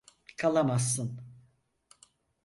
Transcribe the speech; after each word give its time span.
Kalamazsın. 0.37 1.21